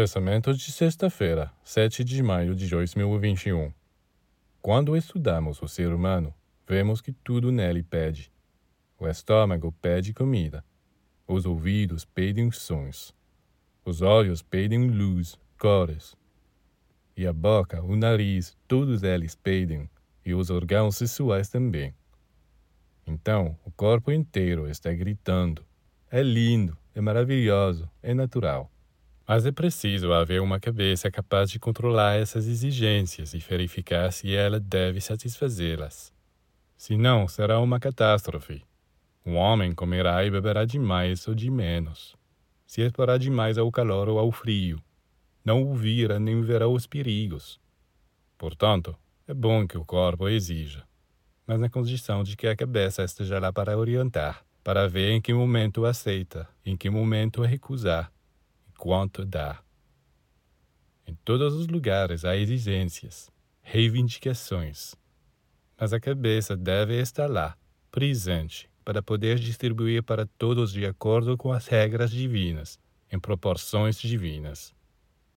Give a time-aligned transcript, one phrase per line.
[0.00, 3.70] Pensamento de sexta-feira, 7 de maio de 2021.
[4.62, 6.32] Quando estudamos o ser humano,
[6.66, 8.32] vemos que tudo nele pede.
[8.98, 10.64] O estômago pede comida.
[11.28, 13.14] Os ouvidos pedem sons.
[13.84, 16.16] Os olhos pedem luz, cores.
[17.14, 19.86] E a boca, o nariz, todos eles pedem,
[20.24, 21.94] e os órgãos sexuais também.
[23.06, 25.62] Então, o corpo inteiro está gritando.
[26.10, 28.70] É lindo, é maravilhoso, é natural.
[29.30, 34.58] Mas é preciso haver uma cabeça capaz de controlar essas exigências e verificar se ela
[34.58, 36.12] deve satisfazê-las.
[36.76, 38.64] Senão, será uma catástrofe.
[39.24, 42.16] O homem comerá e beberá demais ou de menos.
[42.66, 44.82] Se exporá demais ao calor ou ao frio.
[45.44, 47.60] Não ouvira nem verá os perigos.
[48.36, 48.96] Portanto,
[49.28, 50.84] é bom que o corpo exija
[51.46, 55.32] mas na condição de que a cabeça esteja lá para orientar, para ver em que
[55.32, 58.12] momento aceita, em que momento recusar
[58.80, 59.62] quanto dar.
[61.06, 63.30] Em todos os lugares há exigências,
[63.60, 64.94] reivindicações,
[65.78, 67.58] mas a cabeça deve estar lá,
[67.90, 72.80] presente, para poder distribuir para todos de acordo com as regras divinas,
[73.12, 74.74] em proporções divinas.